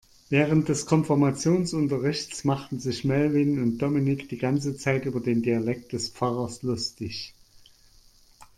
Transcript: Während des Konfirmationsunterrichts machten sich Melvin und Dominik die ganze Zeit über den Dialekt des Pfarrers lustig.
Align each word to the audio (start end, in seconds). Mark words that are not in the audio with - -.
Während 0.29 0.67
des 0.67 0.87
Konfirmationsunterrichts 0.87 2.43
machten 2.43 2.79
sich 2.79 3.03
Melvin 3.05 3.61
und 3.61 3.77
Dominik 3.77 4.29
die 4.29 4.39
ganze 4.39 4.75
Zeit 4.75 5.05
über 5.05 5.19
den 5.19 5.43
Dialekt 5.43 5.93
des 5.93 6.09
Pfarrers 6.09 6.63
lustig. 6.63 7.35